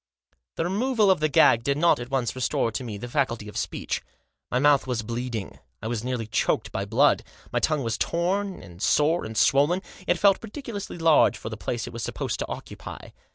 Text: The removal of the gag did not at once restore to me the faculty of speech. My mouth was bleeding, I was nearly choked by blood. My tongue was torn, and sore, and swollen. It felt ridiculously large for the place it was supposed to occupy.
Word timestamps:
The 0.55 0.63
removal 0.63 1.11
of 1.11 1.19
the 1.19 1.29
gag 1.29 1.63
did 1.63 1.77
not 1.77 1.99
at 1.99 2.09
once 2.09 2.35
restore 2.35 2.71
to 2.71 2.83
me 2.83 2.97
the 2.97 3.07
faculty 3.07 3.47
of 3.47 3.55
speech. 3.55 4.01
My 4.49 4.57
mouth 4.57 4.87
was 4.87 5.03
bleeding, 5.03 5.59
I 5.79 5.85
was 5.85 6.03
nearly 6.03 6.25
choked 6.25 6.71
by 6.71 6.85
blood. 6.85 7.21
My 7.53 7.59
tongue 7.59 7.83
was 7.83 7.99
torn, 7.99 8.63
and 8.63 8.81
sore, 8.81 9.23
and 9.23 9.37
swollen. 9.37 9.83
It 10.07 10.17
felt 10.17 10.41
ridiculously 10.41 10.97
large 10.97 11.37
for 11.37 11.49
the 11.49 11.55
place 11.55 11.85
it 11.85 11.93
was 11.93 12.01
supposed 12.01 12.39
to 12.39 12.47
occupy. 12.47 13.09